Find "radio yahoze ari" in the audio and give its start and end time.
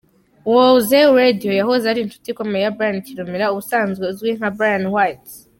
1.19-1.99